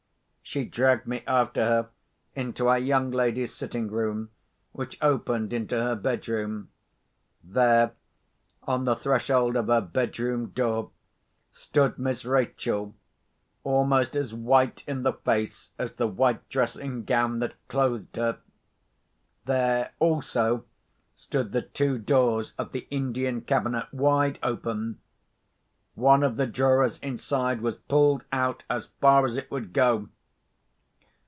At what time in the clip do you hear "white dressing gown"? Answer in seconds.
16.09-17.39